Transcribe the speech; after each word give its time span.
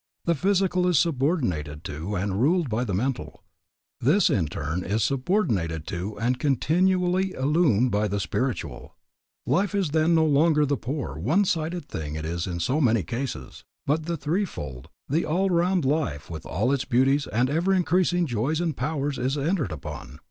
The 0.25 0.33
physical 0.33 0.87
is 0.87 0.97
subordinated 0.97 1.83
to 1.83 2.15
and 2.15 2.41
ruled 2.41 2.69
by 2.69 2.83
the 2.83 2.93
mental; 2.95 3.43
this 3.99 4.31
in 4.31 4.47
turn 4.47 4.83
is 4.83 5.03
subordinated 5.03 5.85
to 5.89 6.17
and 6.17 6.39
continually 6.39 7.33
illumined 7.33 7.91
by 7.91 8.07
the 8.07 8.19
spiritual. 8.19 8.95
Life 9.45 9.75
is 9.75 9.91
then 9.91 10.15
no 10.15 10.25
longer 10.25 10.65
the 10.65 10.75
poor, 10.75 11.19
one 11.19 11.45
sided 11.45 11.87
thing 11.87 12.15
it 12.15 12.25
is 12.25 12.47
in 12.47 12.59
so 12.59 12.81
many 12.81 13.03
cases; 13.03 13.63
but 13.85 14.07
the 14.07 14.17
three 14.17 14.43
fold, 14.43 14.89
the 15.07 15.23
all 15.23 15.51
round 15.51 15.85
life 15.85 16.31
with 16.31 16.47
all 16.47 16.71
its 16.71 16.83
beauties 16.83 17.27
and 17.27 17.47
ever 17.47 17.71
increasing 17.71 18.25
joys 18.25 18.59
and 18.59 18.75
powers 18.75 19.19
is 19.19 19.37
entered 19.37 19.71
upon. 19.71 20.17